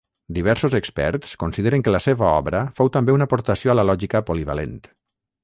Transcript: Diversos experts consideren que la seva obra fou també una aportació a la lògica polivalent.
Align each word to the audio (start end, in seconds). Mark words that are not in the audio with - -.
Diversos 0.35 0.75
experts 0.77 1.35
consideren 1.43 1.85
que 1.87 1.93
la 1.97 2.01
seva 2.05 2.25
obra 2.39 2.63
fou 2.81 2.91
també 2.97 3.15
una 3.19 3.29
aportació 3.31 3.75
a 3.75 3.79
la 3.81 3.87
lògica 3.93 4.25
polivalent. 4.33 4.77